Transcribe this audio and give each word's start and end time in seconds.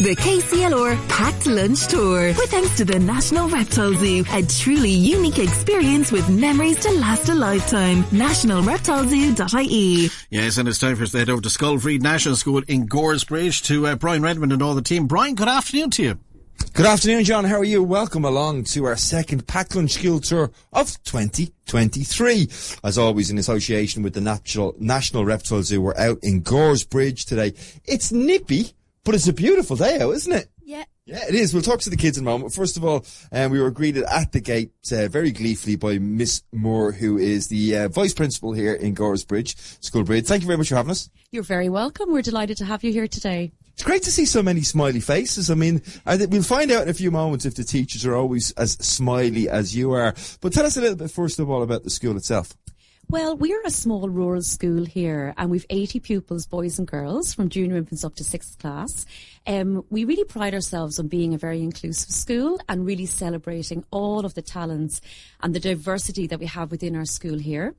The 0.00 0.16
KCLR 0.16 1.08
Packed 1.10 1.46
Lunch 1.46 1.86
Tour. 1.88 2.28
With 2.28 2.50
thanks 2.50 2.74
to 2.78 2.86
the 2.86 2.98
National 2.98 3.50
Reptile 3.50 3.92
Zoo. 3.92 4.24
A 4.32 4.42
truly 4.44 4.88
unique 4.88 5.38
experience 5.38 6.10
with 6.10 6.26
memories 6.30 6.78
to 6.78 6.90
last 6.92 7.28
a 7.28 7.34
lifetime. 7.34 8.04
NationalReptileZoo.ie. 8.04 10.08
Yes, 10.30 10.56
and 10.56 10.66
it's 10.66 10.78
time 10.78 10.96
for 10.96 11.02
us 11.02 11.12
to 11.12 11.18
head 11.18 11.28
over 11.28 11.42
to 11.42 11.50
Scoil 11.50 11.78
Bhríde 11.78 12.00
National 12.00 12.36
School 12.36 12.62
in 12.66 12.88
Goresbridge 12.88 13.62
to 13.66 13.88
uh, 13.88 13.94
Brian 13.94 14.22
Redmond 14.22 14.54
and 14.54 14.62
all 14.62 14.74
the 14.74 14.80
team. 14.80 15.06
Brian, 15.06 15.34
good 15.34 15.48
afternoon 15.48 15.90
to 15.90 16.02
you. 16.02 16.18
Good 16.72 16.86
afternoon, 16.86 17.24
John. 17.24 17.44
How 17.44 17.56
are 17.56 17.64
you? 17.64 17.82
Welcome 17.82 18.24
along 18.24 18.64
to 18.64 18.86
our 18.86 18.96
second 18.96 19.46
Packed 19.46 19.76
Lunch 19.76 19.90
School 19.90 20.20
Tour 20.20 20.50
of 20.72 20.96
2023. 21.04 22.48
As 22.82 22.96
always, 22.96 23.30
in 23.30 23.36
association 23.36 24.02
with 24.02 24.14
the 24.14 24.22
Natural, 24.22 24.74
National 24.78 25.26
Reptile 25.26 25.62
Zoo, 25.62 25.82
we're 25.82 25.94
out 25.98 26.20
in 26.22 26.42
Goresbridge 26.42 27.26
today. 27.26 27.52
It's 27.84 28.10
nippy, 28.12 28.72
but 29.04 29.14
it's 29.14 29.28
a 29.28 29.32
beautiful 29.32 29.76
day 29.76 30.00
out, 30.00 30.10
isn't 30.14 30.32
it? 30.32 30.50
Yeah. 30.62 30.84
Yeah, 31.06 31.26
it 31.28 31.34
is. 31.34 31.52
We'll 31.52 31.62
talk 31.62 31.80
to 31.80 31.90
the 31.90 31.96
kids 31.96 32.18
in 32.18 32.24
a 32.24 32.30
moment. 32.30 32.54
First 32.54 32.76
of 32.76 32.84
all, 32.84 33.04
um, 33.32 33.50
we 33.50 33.60
were 33.60 33.72
greeted 33.72 34.04
at 34.04 34.30
the 34.30 34.40
gate 34.40 34.70
uh, 34.92 35.08
very 35.08 35.32
gleefully 35.32 35.74
by 35.74 35.98
Miss 35.98 36.42
Moore, 36.52 36.92
who 36.92 37.18
is 37.18 37.48
the 37.48 37.76
uh, 37.76 37.88
vice 37.88 38.14
principal 38.14 38.52
here 38.52 38.74
in 38.74 38.94
Goresbridge 38.94 39.56
Scoil 39.80 40.04
Bhríde. 40.04 40.26
Thank 40.26 40.42
you 40.42 40.46
very 40.46 40.58
much 40.58 40.68
for 40.68 40.76
having 40.76 40.92
us. 40.92 41.10
You're 41.32 41.42
very 41.42 41.68
welcome. 41.68 42.12
We're 42.12 42.22
delighted 42.22 42.58
to 42.58 42.64
have 42.64 42.84
you 42.84 42.92
here 42.92 43.08
today. 43.08 43.50
It's 43.72 43.82
great 43.82 44.02
to 44.02 44.12
see 44.12 44.26
so 44.26 44.42
many 44.42 44.60
smiley 44.60 45.00
faces. 45.00 45.50
I 45.50 45.54
mean, 45.54 45.82
I 46.04 46.18
th- 46.18 46.28
we'll 46.28 46.42
find 46.42 46.70
out 46.70 46.82
in 46.82 46.90
a 46.90 46.94
few 46.94 47.10
moments 47.10 47.46
if 47.46 47.54
the 47.54 47.64
teachers 47.64 48.04
are 48.04 48.14
always 48.14 48.50
as 48.52 48.72
smiley 48.72 49.48
as 49.48 49.74
you 49.74 49.92
are. 49.92 50.14
But 50.42 50.52
tell 50.52 50.66
us 50.66 50.76
a 50.76 50.82
little 50.82 50.96
bit, 50.96 51.10
first 51.10 51.38
of 51.38 51.48
all, 51.48 51.62
about 51.62 51.82
the 51.82 51.90
school 51.90 52.16
itself. 52.16 52.54
Well, 53.10 53.36
we're 53.36 53.60
a 53.64 53.70
small 53.70 54.08
rural 54.08 54.40
school 54.40 54.84
here 54.84 55.34
and 55.36 55.50
we've 55.50 55.66
80 55.68 55.98
pupils, 55.98 56.46
boys 56.46 56.78
and 56.78 56.86
girls, 56.86 57.34
from 57.34 57.48
junior 57.48 57.76
infants 57.76 58.04
up 58.04 58.14
to 58.14 58.22
sixth 58.22 58.60
class. 58.60 59.04
Um, 59.48 59.84
we 59.90 60.04
really 60.04 60.22
pride 60.22 60.54
ourselves 60.54 61.00
on 61.00 61.08
being 61.08 61.34
a 61.34 61.38
very 61.38 61.60
inclusive 61.60 62.12
school 62.12 62.60
and 62.68 62.86
really 62.86 63.06
celebrating 63.06 63.84
all 63.90 64.24
of 64.24 64.34
the 64.34 64.42
talents 64.42 65.00
and 65.42 65.52
the 65.52 65.58
diversity 65.58 66.28
that 66.28 66.38
we 66.38 66.46
have 66.46 66.70
within 66.70 66.94
our 66.94 67.04
school 67.04 67.36
here. 67.36 67.74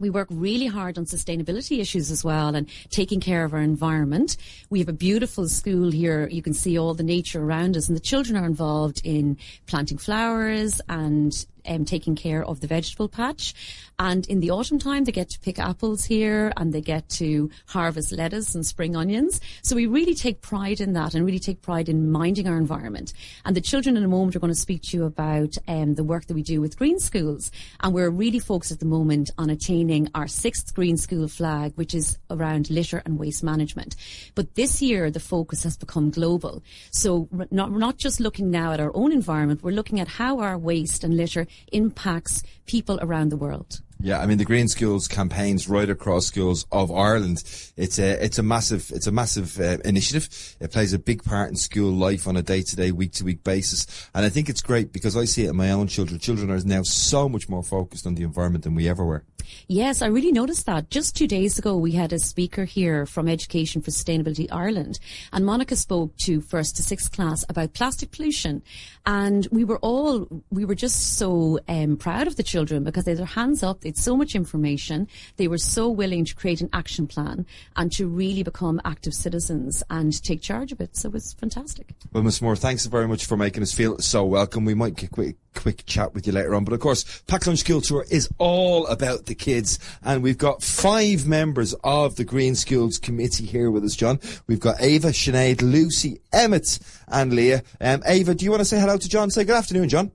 We 0.00 0.10
work 0.10 0.26
really 0.32 0.66
hard 0.66 0.98
on 0.98 1.04
sustainability 1.04 1.78
issues 1.78 2.10
as 2.10 2.24
well 2.24 2.56
and 2.56 2.68
taking 2.90 3.20
care 3.20 3.44
of 3.44 3.54
our 3.54 3.60
environment. 3.60 4.36
We 4.68 4.80
have 4.80 4.88
a 4.88 4.92
beautiful 4.92 5.48
school 5.48 5.92
here. 5.92 6.26
You 6.26 6.42
can 6.42 6.54
see 6.54 6.76
all 6.76 6.94
the 6.94 7.04
nature 7.04 7.40
around 7.40 7.76
us 7.76 7.86
and 7.86 7.96
the 7.96 8.00
children 8.00 8.36
are 8.36 8.46
involved 8.46 9.00
in 9.04 9.38
planting 9.66 9.98
flowers 9.98 10.80
and 10.88 11.32
um, 11.66 11.84
taking 11.84 12.14
care 12.14 12.44
of 12.44 12.60
the 12.60 12.66
vegetable 12.66 13.08
patch. 13.08 13.54
And 13.98 14.26
in 14.26 14.40
the 14.40 14.50
autumn 14.50 14.78
time, 14.78 15.04
they 15.04 15.12
get 15.12 15.30
to 15.30 15.40
pick 15.40 15.58
apples 15.58 16.04
here 16.04 16.52
and 16.56 16.72
they 16.72 16.80
get 16.80 17.08
to 17.10 17.50
harvest 17.66 18.12
lettuce 18.12 18.54
and 18.54 18.66
spring 18.66 18.96
onions. 18.96 19.40
So 19.62 19.76
we 19.76 19.86
really 19.86 20.14
take 20.14 20.40
pride 20.40 20.80
in 20.80 20.92
that 20.94 21.14
and 21.14 21.24
really 21.24 21.38
take 21.38 21.62
pride 21.62 21.88
in 21.88 22.10
minding 22.10 22.48
our 22.48 22.56
environment. 22.56 23.12
And 23.44 23.54
the 23.54 23.60
children 23.60 23.96
in 23.96 24.02
a 24.02 24.08
moment 24.08 24.34
are 24.34 24.40
going 24.40 24.52
to 24.52 24.58
speak 24.58 24.82
to 24.82 24.96
you 24.96 25.04
about 25.04 25.56
um, 25.68 25.94
the 25.94 26.04
work 26.04 26.26
that 26.26 26.34
we 26.34 26.42
do 26.42 26.60
with 26.60 26.76
green 26.76 26.98
schools. 26.98 27.50
And 27.80 27.94
we're 27.94 28.10
really 28.10 28.38
focused 28.38 28.72
at 28.72 28.80
the 28.80 28.86
moment 28.86 29.30
on 29.38 29.50
attaining 29.50 30.08
our 30.14 30.26
sixth 30.26 30.74
green 30.74 30.96
school 30.96 31.28
flag, 31.28 31.72
which 31.76 31.94
is 31.94 32.18
around 32.30 32.70
litter 32.70 33.02
and 33.04 33.18
waste 33.18 33.44
management. 33.44 33.94
But 34.34 34.54
this 34.54 34.82
year, 34.82 35.10
the 35.10 35.20
focus 35.20 35.62
has 35.62 35.76
become 35.76 36.10
global. 36.10 36.62
So 36.90 37.28
not, 37.50 37.70
we're 37.70 37.78
not 37.78 37.98
just 37.98 38.20
looking 38.20 38.50
now 38.50 38.72
at 38.72 38.80
our 38.80 38.94
own 38.94 39.12
environment, 39.12 39.62
we're 39.62 39.72
looking 39.72 40.00
at 40.00 40.08
how 40.08 40.40
our 40.40 40.58
waste 40.58 41.04
and 41.04 41.16
litter 41.16 41.46
impacts 41.72 42.42
people 42.66 42.98
around 43.02 43.30
the 43.30 43.36
world. 43.36 43.80
Yeah, 44.04 44.18
I 44.18 44.26
mean 44.26 44.38
the 44.38 44.44
Green 44.44 44.66
Schools 44.66 45.06
campaigns 45.06 45.68
right 45.68 45.88
across 45.88 46.26
schools 46.26 46.66
of 46.72 46.90
Ireland. 46.90 47.44
It's 47.76 48.00
a 48.00 48.24
it's 48.24 48.36
a 48.36 48.42
massive 48.42 48.90
it's 48.90 49.06
a 49.06 49.12
massive 49.12 49.60
uh, 49.60 49.78
initiative. 49.84 50.28
It 50.58 50.72
plays 50.72 50.92
a 50.92 50.98
big 50.98 51.22
part 51.22 51.50
in 51.50 51.56
school 51.56 51.92
life 51.92 52.26
on 52.26 52.36
a 52.36 52.42
day 52.42 52.62
to 52.62 52.76
day, 52.76 52.90
week 52.90 53.12
to 53.12 53.24
week 53.24 53.44
basis, 53.44 54.10
and 54.12 54.26
I 54.26 54.28
think 54.28 54.48
it's 54.48 54.60
great 54.60 54.92
because 54.92 55.16
I 55.16 55.24
see 55.24 55.44
it 55.44 55.50
in 55.50 55.56
my 55.56 55.70
own 55.70 55.86
children. 55.86 56.18
Children 56.18 56.50
are 56.50 56.58
now 56.64 56.82
so 56.82 57.28
much 57.28 57.48
more 57.48 57.62
focused 57.62 58.04
on 58.04 58.16
the 58.16 58.24
environment 58.24 58.64
than 58.64 58.74
we 58.74 58.88
ever 58.88 59.04
were. 59.04 59.24
Yes, 59.68 60.02
I 60.02 60.06
really 60.06 60.32
noticed 60.32 60.66
that. 60.66 60.90
Just 60.90 61.16
two 61.16 61.26
days 61.26 61.58
ago, 61.58 61.76
we 61.76 61.92
had 61.92 62.12
a 62.12 62.18
speaker 62.18 62.64
here 62.64 63.06
from 63.06 63.28
Education 63.28 63.82
for 63.82 63.90
Sustainability 63.90 64.48
Ireland, 64.50 64.98
and 65.32 65.46
Monica 65.46 65.76
spoke 65.76 66.16
to 66.24 66.40
first 66.40 66.76
to 66.76 66.82
sixth 66.82 67.12
class 67.12 67.44
about 67.48 67.74
plastic 67.74 68.10
pollution, 68.10 68.62
and 69.06 69.46
we 69.50 69.64
were 69.64 69.78
all 69.78 70.42
we 70.50 70.64
were 70.64 70.74
just 70.74 71.16
so 71.16 71.58
um, 71.68 71.96
proud 71.96 72.26
of 72.26 72.36
the 72.36 72.42
children 72.42 72.84
because 72.84 73.04
they 73.04 73.12
had 73.12 73.18
their 73.18 73.26
hands 73.26 73.62
up. 73.62 73.80
They 73.80 73.91
had 73.92 73.98
so 73.98 74.16
much 74.16 74.34
information. 74.34 75.06
They 75.36 75.48
were 75.48 75.58
so 75.58 75.88
willing 75.88 76.24
to 76.24 76.34
create 76.34 76.62
an 76.62 76.70
action 76.72 77.06
plan 77.06 77.44
and 77.76 77.92
to 77.92 78.08
really 78.08 78.42
become 78.42 78.80
active 78.86 79.12
citizens 79.12 79.82
and 79.90 80.22
take 80.22 80.40
charge 80.40 80.72
of 80.72 80.80
it. 80.80 80.96
So 80.96 81.08
it 81.08 81.12
was 81.12 81.34
fantastic. 81.34 81.92
Well, 82.12 82.22
Miss 82.22 82.40
Moore, 82.40 82.56
thanks 82.56 82.86
very 82.86 83.06
much 83.06 83.26
for 83.26 83.36
making 83.36 83.62
us 83.62 83.74
feel 83.74 83.98
so 83.98 84.24
welcome. 84.24 84.64
We 84.64 84.72
might 84.72 84.96
get 84.96 85.10
a 85.10 85.12
quick, 85.12 85.36
quick 85.54 85.84
chat 85.84 86.14
with 86.14 86.26
you 86.26 86.32
later 86.32 86.54
on. 86.54 86.64
But 86.64 86.72
of 86.72 86.80
course, 86.80 87.22
Pack 87.26 87.46
Lunch 87.46 87.58
School 87.58 87.82
Tour 87.82 88.06
is 88.10 88.30
all 88.38 88.86
about 88.86 89.26
the 89.26 89.34
kids. 89.34 89.78
And 90.02 90.22
we've 90.22 90.38
got 90.38 90.62
five 90.62 91.26
members 91.26 91.74
of 91.84 92.16
the 92.16 92.24
Green 92.24 92.54
Schools 92.54 92.98
Committee 92.98 93.44
here 93.44 93.70
with 93.70 93.84
us, 93.84 93.94
John. 93.94 94.20
We've 94.46 94.60
got 94.60 94.80
Ava, 94.80 95.08
Sinead, 95.08 95.60
Lucy, 95.60 96.20
Emmett, 96.32 96.78
and 97.08 97.34
Leah. 97.34 97.62
Um, 97.78 98.02
Ava, 98.06 98.34
do 98.34 98.44
you 98.46 98.50
want 98.50 98.62
to 98.62 98.64
say 98.64 98.80
hello 98.80 98.96
to 98.96 99.08
John? 99.08 99.30
Say 99.30 99.44
good 99.44 99.56
afternoon, 99.56 99.90
John. 99.90 100.12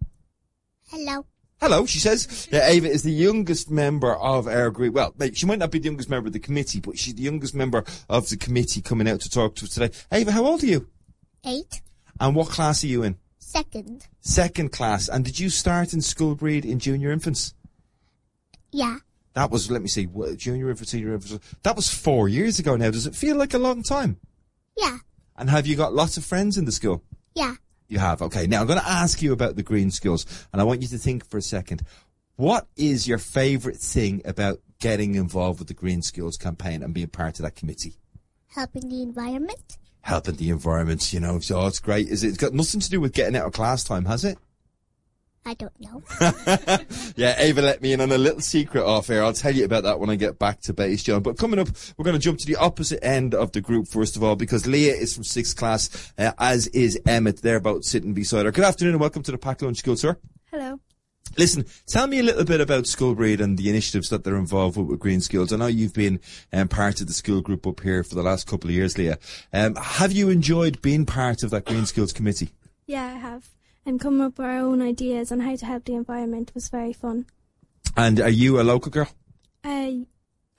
Hello. 0.90 1.26
Hello, 1.60 1.86
she 1.88 1.98
says. 2.00 2.48
Yeah, 2.52 2.68
Ava 2.68 2.88
is 2.88 3.02
the 3.02 3.12
youngest 3.12 3.72
member 3.72 4.16
of 4.16 4.48
our 4.48 4.70
group. 4.70 4.94
Well, 4.94 5.14
she 5.34 5.48
might 5.48 5.58
not 5.58 5.72
be 5.72 5.80
the 5.80 5.86
youngest 5.86 6.10
member 6.10 6.28
of 6.28 6.34
the 6.34 6.40
committee, 6.40 6.80
but 6.80 7.00
she's 7.00 7.16
the 7.16 7.24
youngest 7.24 7.56
member 7.56 7.84
of 8.10 8.30
the 8.30 8.38
committee 8.38 8.82
coming 8.82 9.10
out 9.10 9.22
to 9.22 9.30
talk 9.30 9.56
to 9.56 9.66
us 9.66 9.74
today. 9.74 9.92
Ava, 10.12 10.32
how 10.32 10.46
old 10.46 10.62
are 10.64 10.68
you? 10.68 10.88
Eight. 11.46 11.82
And 12.20 12.36
what 12.36 12.50
class 12.50 12.84
are 12.84 12.88
you 12.88 13.02
in? 13.04 13.18
Second. 13.40 14.08
Second 14.22 14.72
class. 14.72 15.08
And 15.08 15.26
did 15.26 15.40
you 15.40 15.50
start 15.50 15.94
in 15.94 16.00
Scoil 16.00 16.38
Bhríde 16.38 16.66
in 16.66 16.80
junior 16.80 17.12
infants? 17.12 17.56
Yeah. 18.72 18.98
That 19.34 19.50
was, 19.50 19.72
let 19.72 19.82
me 19.82 19.88
see, 19.88 20.08
junior 20.36 20.70
infants, 20.70 20.92
senior 20.92 21.14
infants. 21.14 21.56
That 21.64 21.76
was 21.76 21.90
four 21.90 22.28
years 22.28 22.60
ago 22.60 22.76
now. 22.76 22.92
Does 22.92 23.08
it 23.08 23.16
feel 23.16 23.36
like 23.36 23.54
a 23.54 23.60
long 23.60 23.84
time? 23.84 24.20
Yeah. 24.78 24.98
And 25.36 25.50
have 25.50 25.66
you 25.66 25.76
got 25.76 25.94
lots 25.94 26.18
of 26.18 26.26
friends 26.26 26.58
in 26.58 26.66
the 26.66 26.72
school? 26.72 27.04
Yeah. 27.36 27.56
You 27.88 28.00
have. 28.00 28.22
Okay. 28.22 28.48
Now 28.48 28.62
I'm 28.62 28.68
going 28.68 28.80
to 28.80 28.88
ask 28.88 29.22
you 29.22 29.34
about 29.34 29.56
the 29.56 29.64
green 29.64 29.92
schools 29.92 30.26
and 30.52 30.62
I 30.62 30.66
want 30.66 30.82
you 30.82 30.88
to 30.90 30.98
think 30.98 31.30
for 31.30 31.38
a 31.38 31.42
second. 31.42 31.84
What 32.36 32.68
is 32.76 33.08
your 33.08 33.18
favorite 33.18 33.78
thing 33.78 34.22
about 34.26 34.60
getting 34.80 35.16
involved 35.16 35.60
with 35.60 35.68
the 35.68 35.74
green 35.74 36.02
schools 36.02 36.38
campaign 36.38 36.84
and 36.84 36.94
being 36.94 37.08
part 37.08 37.40
of 37.40 37.44
that 37.44 37.56
committee? 37.56 37.96
Helping 38.48 38.90
the 38.90 39.02
environment. 39.02 39.78
Helping 40.02 40.36
the 40.36 40.50
environment, 40.50 41.12
you 41.14 41.20
know. 41.20 41.40
So 41.40 41.66
it's 41.66 41.80
great. 41.80 42.08
Is 42.08 42.24
it, 42.24 42.30
it's 42.30 42.38
got 42.38 42.54
nothing 42.54 42.80
to 42.82 42.90
do 42.90 43.02
with 43.02 43.14
getting 43.14 43.36
out 43.36 43.46
of 43.46 43.54
class 43.54 43.84
time, 43.84 44.06
has 44.06 44.24
it? 44.24 44.38
I 45.48 45.54
don't 45.54 45.80
know. 45.80 46.04
yeah, 47.16 47.40
Ava 47.40 47.62
let 47.62 47.82
me 47.82 47.94
in 47.94 48.02
on 48.02 48.12
a 48.12 48.18
little 48.18 48.42
secret 48.42 48.84
off 48.84 49.10
air. 49.10 49.24
I'll 49.24 49.32
tell 49.32 49.56
you 49.56 49.64
about 49.64 49.84
that 49.84 49.98
when 49.98 50.10
I 50.10 50.18
get 50.18 50.38
back 50.38 50.60
to 50.64 50.74
base, 50.74 51.04
John. 51.04 51.22
But 51.24 51.38
coming 51.38 51.58
up, 51.58 51.70
we're 51.96 52.04
going 52.04 52.18
to 52.18 52.22
jump 52.22 52.38
to 52.40 52.46
the 52.46 52.58
opposite 52.58 53.02
end 53.02 53.34
of 53.34 53.54
the 53.54 53.62
group 53.62 53.88
first 53.88 54.18
of 54.18 54.24
all, 54.24 54.36
because 54.36 54.68
Leah 54.68 54.94
is 54.94 55.16
from 55.16 55.24
sixth 55.24 55.56
class, 55.56 56.12
uh, 56.18 56.34
as 56.38 56.68
is 56.68 57.00
Emmett. 57.08 57.42
They're 57.42 57.62
both 57.62 57.86
sitting 57.86 58.14
beside 58.14 58.46
her. 58.46 58.52
Good 58.52 58.66
afternoon 58.66 58.96
and 58.96 59.00
welcome 59.00 59.24
to 59.24 59.32
the 59.32 59.38
Pack 59.38 59.62
Lunch 59.62 59.78
School, 59.78 59.96
sir. 59.96 60.18
Hello. 60.52 60.82
Listen, 61.38 61.66
tell 61.86 62.08
me 62.08 62.20
a 62.20 62.24
little 62.24 62.44
bit 62.44 62.60
about 62.60 62.86
school 62.86 63.16
Scoil 63.16 63.38
Bhríde 63.38 63.42
and 63.42 63.58
the 63.58 63.70
initiatives 63.70 64.10
that 64.10 64.26
they're 64.26 64.36
involved 64.36 64.76
with 64.76 64.88
with 64.88 65.00
Green 65.00 65.22
Schools. 65.22 65.54
I 65.54 65.56
know 65.56 65.68
you've 65.68 65.94
been 65.94 66.20
um, 66.52 66.68
part 66.68 67.00
of 67.00 67.08
the 67.08 67.14
school 67.14 67.40
group 67.40 67.66
up 67.66 67.80
here 67.80 68.04
for 68.04 68.16
the 68.16 68.24
last 68.24 68.48
couple 68.48 68.70
of 68.70 68.76
years, 68.76 68.98
Leah. 68.98 69.18
Um, 69.54 69.76
have 69.76 70.12
you 70.12 70.28
enjoyed 70.28 70.82
being 70.82 71.06
part 71.06 71.42
of 71.44 71.52
that 71.52 71.64
Green 71.64 71.86
Schools 71.86 72.12
committee? 72.12 72.50
Yeah, 72.86 73.06
I 73.06 73.18
have. 73.18 73.48
And 73.88 74.02
coming 74.02 74.20
up 74.20 74.38
with 74.38 74.46
our 74.46 74.58
own 74.58 74.82
ideas 74.82 75.32
on 75.32 75.40
how 75.40 75.56
to 75.56 75.66
help 75.66 75.86
the 75.86 75.96
environment 75.96 76.52
was 76.54 76.68
very 76.68 76.92
fun. 76.92 77.26
And 77.96 78.20
are 78.20 78.28
you 78.28 78.60
a 78.60 78.62
local 78.62 78.92
girl? 78.92 79.08
Uh, 79.64 79.92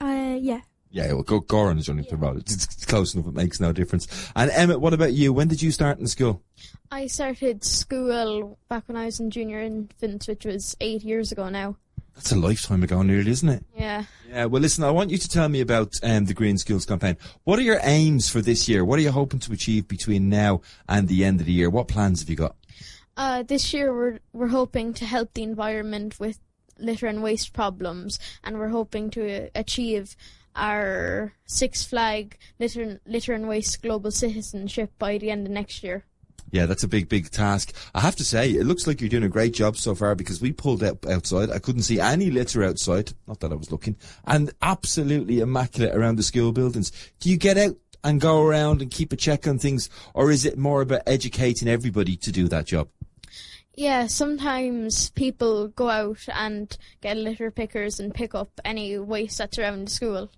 uh, 0.01 0.35
yeah. 0.39 0.61
Yeah, 0.89 1.13
well, 1.13 1.21
Go- 1.21 1.41
Gowran 1.41 1.77
is 1.77 1.87
running 1.87 2.07
the 2.09 2.17
road. 2.17 2.37
It's, 2.37 2.65
it's 2.65 2.85
close 2.85 3.13
enough; 3.13 3.27
it 3.27 3.35
makes 3.35 3.59
no 3.59 3.71
difference. 3.71 4.07
And 4.35 4.49
Emmett, 4.49 4.81
what 4.81 4.95
about 4.95 5.13
you? 5.13 5.31
When 5.31 5.47
did 5.47 5.61
you 5.61 5.69
start 5.69 5.99
in 5.99 6.07
school? 6.07 6.41
I 6.89 7.05
started 7.05 7.63
school 7.63 8.57
back 8.67 8.85
when 8.87 8.97
I 8.97 9.05
was 9.05 9.19
in 9.19 9.29
junior 9.29 9.59
infants, 9.59 10.27
which 10.27 10.45
was 10.45 10.75
eight 10.81 11.03
years 11.03 11.31
ago 11.31 11.49
now. 11.49 11.77
That's 12.15 12.31
a 12.31 12.35
lifetime 12.35 12.81
ago, 12.81 13.03
nearly, 13.03 13.29
isn't 13.29 13.47
it? 13.47 13.63
Yeah. 13.77 14.05
Yeah. 14.27 14.45
Well, 14.45 14.61
listen, 14.63 14.83
I 14.83 14.89
want 14.89 15.11
you 15.11 15.19
to 15.19 15.29
tell 15.29 15.47
me 15.47 15.61
about 15.61 15.93
um, 16.01 16.25
the 16.25 16.33
Green 16.33 16.57
Schools 16.57 16.87
campaign. 16.87 17.15
What 17.43 17.59
are 17.59 17.61
your 17.61 17.79
aims 17.83 18.27
for 18.27 18.41
this 18.41 18.67
year? 18.67 18.83
What 18.83 18.97
are 18.97 19.03
you 19.03 19.11
hoping 19.11 19.39
to 19.41 19.53
achieve 19.53 19.87
between 19.87 20.29
now 20.29 20.61
and 20.87 21.07
the 21.07 21.23
end 21.23 21.39
of 21.39 21.45
the 21.45 21.53
year? 21.53 21.69
What 21.69 21.87
plans 21.87 22.21
have 22.21 22.29
you 22.31 22.35
got? 22.35 22.55
Uh, 23.19 23.43
this 23.43 23.73
year 23.73 23.93
we're 23.93 24.17
we're 24.31 24.47
hoping 24.47 24.93
to 24.93 25.03
help 25.03 25.33
the 25.33 25.43
environment 25.43 26.17
with 26.21 26.39
litter 26.77 27.05
and 27.05 27.21
waste 27.21 27.51
problems, 27.51 28.17
and 28.45 28.57
we're 28.57 28.69
hoping 28.69 29.09
to 29.09 29.49
achieve 29.53 30.15
our 30.55 31.33
six 31.45 31.83
flag 31.83 32.37
litter 32.59 33.01
litter 33.05 33.33
and 33.33 33.49
waste 33.49 33.81
global 33.81 34.09
citizenship 34.09 34.89
by 34.97 35.17
the 35.17 35.29
end 35.29 35.45
of 35.45 35.51
next 35.51 35.83
year. 35.83 36.05
Yeah, 36.51 36.65
that's 36.65 36.85
a 36.85 36.87
big, 36.87 37.09
big 37.09 37.29
task. 37.29 37.75
I 37.93 37.99
have 37.99 38.15
to 38.15 38.23
say, 38.23 38.51
it 38.51 38.65
looks 38.65 38.87
like 38.87 39.01
you're 39.01 39.09
doing 39.09 39.23
a 39.23 39.29
great 39.37 39.53
job 39.53 39.75
so 39.75 39.95
far 39.95 40.15
because 40.15 40.39
we 40.39 40.53
pulled 40.53 40.81
up 40.81 41.05
outside. 41.05 41.51
I 41.51 41.59
couldn't 41.59 41.83
see 41.83 41.99
any 41.99 42.31
litter 42.31 42.63
outside. 42.63 43.11
Not 43.27 43.41
that 43.41 43.51
I 43.51 43.55
was 43.55 43.69
looking. 43.69 43.97
And 44.25 44.51
absolutely 44.61 45.41
immaculate 45.41 45.93
around 45.93 46.15
the 46.15 46.23
school 46.23 46.53
buildings. 46.53 46.93
Do 47.19 47.29
you 47.29 47.35
get 47.35 47.57
out 47.57 47.75
and 48.01 48.21
go 48.21 48.41
around 48.41 48.81
and 48.81 48.89
keep 48.89 49.11
a 49.11 49.17
check 49.17 49.45
on 49.45 49.59
things, 49.59 49.89
or 50.13 50.31
is 50.31 50.45
it 50.45 50.57
more 50.57 50.81
about 50.81 51.01
educating 51.05 51.67
everybody 51.67 52.15
to 52.15 52.31
do 52.31 52.47
that 52.47 52.65
job? 52.65 52.87
Yeah, 53.79 54.07
sometimes 54.07 55.09
people 55.11 55.69
go 55.69 55.89
out 55.89 56.27
and 56.33 56.77
get 56.99 57.15
litter 57.15 57.49
pickers 57.49 57.97
and 58.01 58.13
pick 58.13 58.35
up 58.35 58.59
any 58.65 58.97
waste 58.97 59.37
that's 59.37 59.57
around 59.57 59.87
the 59.87 59.89
school. 59.89 60.29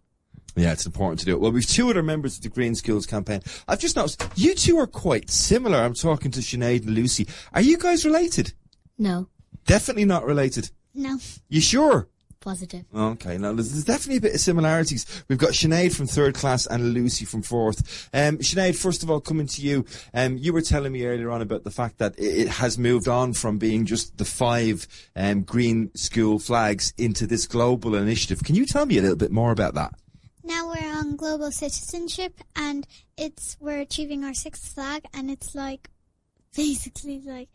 Yeah, 0.56 0.74
it's 0.74 0.86
important 0.86 1.22
to 1.22 1.26
do 1.26 1.32
it. 1.32 1.40
Well, 1.40 1.52
we've 1.52 1.66
two 1.66 1.90
other 1.90 2.04
members 2.04 2.38
of 2.38 2.44
the 2.44 2.50
Green 2.50 2.76
Schools 2.76 3.08
campaign. 3.08 3.42
I've 3.68 3.80
just 3.80 3.96
noticed 3.96 4.24
you 4.36 4.54
two 4.54 4.78
are 4.78 4.86
quite 4.86 5.32
similar. 5.32 5.80
I'm 5.80 5.96
talking 5.96 6.30
to 6.30 6.40
Sinead 6.40 6.86
and 6.86 6.92
Lucy. 6.92 7.28
Are 7.52 7.62
you 7.62 7.80
guys 7.80 8.06
related? 8.06 8.54
No. 9.00 9.28
Definitely 9.66 10.06
not 10.06 10.24
related. 10.24 10.70
No. 10.94 11.18
You 11.50 11.62
sure? 11.62 12.10
Positive. 12.42 12.86
Okay, 12.94 13.38
now 13.38 13.54
there's, 13.54 13.84
definitely 13.84 14.18
a 14.18 14.22
bit 14.22 14.34
of 14.34 14.42
similarities. 14.42 15.24
We've 15.28 15.38
got 15.38 15.52
Sinead 15.52 15.96
from 15.96 16.08
third 16.08 16.34
class 16.34 16.66
and 16.66 16.92
Lucy 16.92 17.24
from 17.24 17.44
fourth. 17.44 18.10
Um, 18.16 18.40
Sinead, 18.40 18.76
first 18.76 19.04
of 19.04 19.12
all, 19.12 19.22
coming 19.22 19.46
to 19.46 19.62
you, 19.62 19.86
um, 20.16 20.38
you 20.38 20.52
were 20.52 20.64
telling 20.64 20.92
me 20.92 21.06
earlier 21.06 21.30
on 21.30 21.44
about 21.44 21.64
the 21.64 21.70
fact 21.70 22.00
that 22.00 22.18
it, 22.18 22.24
it 22.24 22.48
has 22.48 22.80
moved 22.80 23.08
on 23.08 23.34
from 23.34 23.60
being 23.60 23.86
just 23.86 24.18
the 24.18 24.26
five 24.26 24.88
um, 25.16 25.44
green 25.44 25.94
school 25.94 26.40
flags 26.40 26.96
into 26.98 27.28
this 27.28 27.46
global 27.46 27.94
initiative. 27.94 28.44
Can 28.44 28.56
you 28.56 28.66
tell 28.66 28.88
me 28.88 28.98
a 28.98 29.02
little 29.04 29.16
bit 29.16 29.32
more 29.32 29.52
about 29.52 29.76
that? 29.76 29.94
Now 30.44 30.68
we're 30.68 30.98
on 30.98 31.18
global 31.18 31.52
citizenship, 31.52 32.42
and 32.56 32.88
it's 33.18 33.56
we're 33.60 33.82
achieving 33.82 34.24
our 34.24 34.34
sixth 34.34 34.74
flag, 34.74 35.06
and 35.14 35.30
it's 35.30 35.54
like 35.54 35.92
basically 36.56 37.22
like 37.24 37.50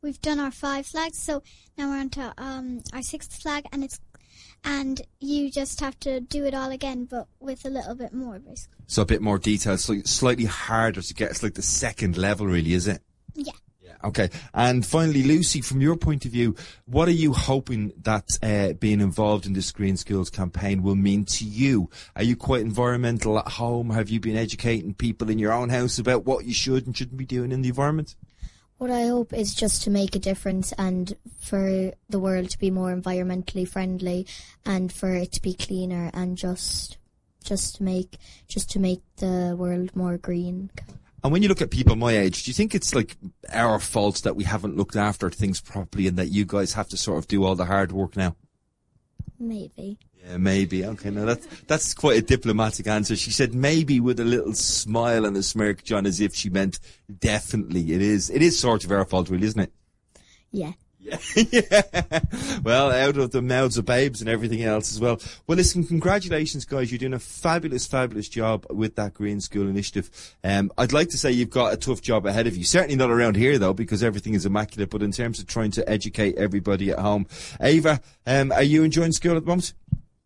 we've 0.00 0.22
done 0.22 0.40
our 0.40 0.50
five 0.50 0.86
flags, 0.86 1.18
so 1.18 1.42
now 1.76 1.90
we're 1.90 2.00
on 2.00 2.08
to 2.10 2.32
um, 2.38 2.80
our 2.94 3.02
sixth 3.02 3.34
flag, 3.34 3.66
and 3.72 3.84
it's 3.84 4.00
and 4.64 5.00
you 5.20 5.50
just 5.50 5.80
have 5.80 5.98
to 6.00 6.20
do 6.20 6.44
it 6.44 6.54
all 6.54 6.70
again, 6.70 7.04
but 7.04 7.26
with 7.40 7.64
a 7.64 7.70
little 7.70 7.94
bit 7.94 8.12
more, 8.12 8.38
basically. 8.38 8.84
So 8.86 9.02
a 9.02 9.06
bit 9.06 9.22
more 9.22 9.38
detail, 9.38 9.76
so 9.78 10.00
slightly 10.04 10.44
harder 10.44 11.02
to 11.02 11.14
get. 11.14 11.30
It's 11.30 11.42
like 11.42 11.54
the 11.54 11.62
second 11.62 12.16
level, 12.16 12.46
really, 12.46 12.74
is 12.74 12.86
it? 12.86 13.02
Yeah. 13.34 13.52
Yeah. 13.80 13.94
Okay. 14.04 14.30
And 14.54 14.86
finally, 14.86 15.24
Lucy, 15.24 15.60
from 15.60 15.80
your 15.80 15.96
point 15.96 16.24
of 16.24 16.30
view, 16.30 16.54
what 16.86 17.08
are 17.08 17.12
you 17.12 17.32
hoping 17.32 17.92
that 18.02 18.28
uh, 18.42 18.74
being 18.74 19.00
involved 19.00 19.46
in 19.46 19.54
this 19.54 19.72
Green 19.72 19.96
Schools 19.96 20.30
campaign 20.30 20.82
will 20.82 20.94
mean 20.94 21.24
to 21.24 21.44
you? 21.44 21.90
Are 22.14 22.22
you 22.22 22.36
quite 22.36 22.60
environmental 22.60 23.38
at 23.38 23.48
home? 23.48 23.90
Have 23.90 24.10
you 24.10 24.20
been 24.20 24.36
educating 24.36 24.94
people 24.94 25.28
in 25.28 25.38
your 25.38 25.52
own 25.52 25.70
house 25.70 25.98
about 25.98 26.24
what 26.24 26.44
you 26.44 26.54
should 26.54 26.86
and 26.86 26.96
shouldn't 26.96 27.18
be 27.18 27.26
doing 27.26 27.50
in 27.50 27.62
the 27.62 27.68
environment? 27.70 28.14
What 28.82 28.90
I 28.90 29.06
hope 29.06 29.32
is 29.32 29.54
just 29.54 29.84
to 29.84 29.90
make 29.90 30.16
a 30.16 30.18
difference 30.18 30.72
and 30.72 31.14
for 31.38 31.92
the 32.08 32.18
world 32.18 32.50
to 32.50 32.58
be 32.58 32.72
more 32.72 32.92
environmentally 32.92 33.68
friendly 33.68 34.26
and 34.66 34.92
for 34.92 35.14
it 35.14 35.30
to 35.34 35.40
be 35.40 35.54
cleaner 35.54 36.10
and 36.12 36.36
just 36.36 36.98
just 37.44 37.76
to 37.76 37.84
make 37.84 38.18
just 38.48 38.68
to 38.72 38.80
make 38.80 39.02
the 39.18 39.54
world 39.56 39.94
more 39.94 40.18
green. 40.18 40.68
And 41.22 41.32
when 41.32 41.44
you 41.44 41.48
look 41.48 41.62
at 41.62 41.70
people 41.70 41.94
my 41.94 42.10
age, 42.10 42.42
do 42.42 42.50
you 42.50 42.54
think 42.54 42.74
it's 42.74 42.92
like 42.92 43.16
our 43.52 43.78
fault 43.78 44.24
that 44.24 44.34
we 44.34 44.42
haven't 44.42 44.76
looked 44.76 44.96
after 44.96 45.30
things 45.30 45.60
properly 45.60 46.08
and 46.08 46.16
that 46.16 46.32
you 46.32 46.44
guys 46.44 46.72
have 46.72 46.88
to 46.88 46.96
sort 46.96 47.18
of 47.18 47.28
do 47.28 47.44
all 47.44 47.54
the 47.54 47.66
hard 47.66 47.92
work 47.92 48.16
now? 48.16 48.34
Maybe. 49.42 49.98
Yeah, 50.24 50.36
maybe. 50.36 50.84
Okay, 50.84 51.10
now 51.10 51.24
that's 51.24 51.48
that's 51.66 51.94
quite 51.94 52.16
a 52.16 52.22
diplomatic 52.22 52.86
answer. 52.86 53.16
She 53.16 53.32
said 53.32 53.54
maybe 53.54 53.98
with 53.98 54.20
a 54.20 54.24
little 54.24 54.54
smile 54.54 55.24
and 55.24 55.36
a 55.36 55.42
smirk, 55.42 55.82
John, 55.82 56.06
as 56.06 56.20
if 56.20 56.32
she 56.32 56.48
meant 56.48 56.78
definitely. 57.18 57.92
It 57.92 58.00
is. 58.00 58.30
It 58.30 58.40
is 58.40 58.56
sort 58.56 58.84
of 58.84 58.92
our 58.92 59.04
fault, 59.04 59.30
really, 59.30 59.48
isn't 59.48 59.60
it? 59.60 59.72
Yeah. 60.52 60.72
Yeah. 61.02 61.18
yeah. 61.50 62.20
Well, 62.62 62.92
out 62.92 63.16
of 63.16 63.32
the 63.32 63.42
mouths 63.42 63.76
of 63.76 63.84
babes 63.84 64.20
and 64.20 64.30
everything 64.30 64.62
else 64.62 64.92
as 64.92 65.00
well. 65.00 65.20
Well, 65.46 65.56
listen, 65.56 65.84
congratulations, 65.84 66.64
guys. 66.64 66.92
You're 66.92 67.00
doing 67.00 67.14
a 67.14 67.18
fabulous, 67.18 67.86
fabulous 67.86 68.28
job 68.28 68.66
with 68.70 68.94
that 68.96 69.14
Green 69.14 69.40
School 69.40 69.68
Initiative. 69.68 70.36
Um, 70.44 70.70
I'd 70.78 70.92
like 70.92 71.08
to 71.08 71.18
say 71.18 71.32
you've 71.32 71.50
got 71.50 71.72
a 71.72 71.76
tough 71.76 72.02
job 72.02 72.24
ahead 72.24 72.46
of 72.46 72.56
you. 72.56 72.64
Certainly 72.64 72.96
not 72.96 73.10
around 73.10 73.36
here, 73.36 73.58
though, 73.58 73.74
because 73.74 74.04
everything 74.04 74.34
is 74.34 74.46
immaculate. 74.46 74.90
But 74.90 75.02
in 75.02 75.10
terms 75.10 75.40
of 75.40 75.48
trying 75.48 75.72
to 75.72 75.88
educate 75.90 76.36
everybody 76.36 76.90
at 76.90 77.00
home, 77.00 77.26
Ava, 77.60 78.00
um, 78.26 78.52
are 78.52 78.62
you 78.62 78.84
enjoying 78.84 79.12
school 79.12 79.36
at 79.36 79.44
the 79.44 79.48
moment? 79.48 79.74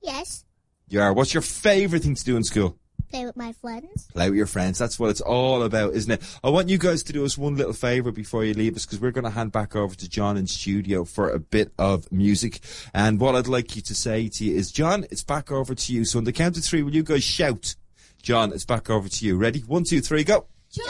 Yes. 0.02 0.44
You 0.88 1.00
are. 1.00 1.12
What's 1.12 1.32
your 1.32 1.42
favourite 1.42 2.02
thing 2.02 2.14
to 2.14 2.24
do 2.24 2.36
in 2.36 2.44
school? 2.44 2.78
Play 3.10 3.24
with 3.24 3.36
my 3.36 3.52
friends. 3.52 4.08
Play 4.12 4.30
with 4.30 4.36
your 4.36 4.46
friends. 4.46 4.78
That's 4.78 4.98
what 4.98 5.10
it's 5.10 5.20
all 5.20 5.62
about, 5.62 5.94
isn't 5.94 6.10
it? 6.10 6.38
I 6.42 6.50
want 6.50 6.68
you 6.68 6.78
guys 6.78 7.02
to 7.04 7.12
do 7.12 7.24
us 7.24 7.38
one 7.38 7.56
little 7.56 7.72
favour 7.72 8.10
before 8.10 8.44
you 8.44 8.54
leave 8.54 8.76
us 8.76 8.84
because 8.84 9.00
we're 9.00 9.12
going 9.12 9.24
to 9.24 9.30
hand 9.30 9.52
back 9.52 9.76
over 9.76 9.94
to 9.94 10.08
John 10.08 10.36
in 10.36 10.46
studio 10.46 11.04
for 11.04 11.30
a 11.30 11.38
bit 11.38 11.72
of 11.78 12.10
music. 12.10 12.60
And 12.92 13.20
what 13.20 13.36
I'd 13.36 13.46
like 13.48 13.76
you 13.76 13.82
to 13.82 13.94
say 13.94 14.28
to 14.28 14.44
you 14.44 14.56
is, 14.56 14.72
John, 14.72 15.06
it's 15.10 15.22
back 15.22 15.52
over 15.52 15.74
to 15.74 15.92
you. 15.92 16.04
So 16.04 16.18
on 16.18 16.24
the 16.24 16.32
count 16.32 16.56
of 16.56 16.64
three, 16.64 16.82
will 16.82 16.94
you 16.94 17.02
guys 17.02 17.24
shout? 17.24 17.76
John, 18.22 18.52
it's 18.52 18.64
back 18.64 18.90
over 18.90 19.08
to 19.08 19.24
you. 19.24 19.36
Ready? 19.36 19.60
One, 19.60 19.84
two, 19.84 20.00
three, 20.00 20.24
go. 20.24 20.46
John, 20.72 20.86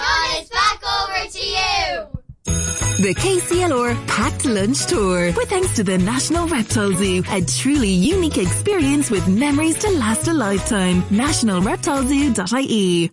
The 2.99 3.15
KCLR 3.15 4.07
Packed 4.07 4.47
Lunch 4.47 4.87
Tour. 4.87 5.27
With 5.37 5.51
thanks 5.51 5.77
to 5.77 5.85
the 5.85 5.99
National 5.99 6.49
Reptile 6.49 6.95
Zoo. 6.95 7.23
A 7.31 7.43
truly 7.43 7.91
unique 7.91 8.39
experience 8.39 9.11
with 9.11 9.29
memories 9.29 9.77
to 9.81 9.91
last 9.91 10.29
a 10.29 10.33
lifetime. 10.33 11.03
NationalReptileZoo.ie 11.03 13.11